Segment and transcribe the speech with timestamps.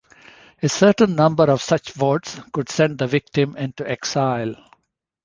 [0.63, 4.55] A certain number of such votes could send the victim into exile.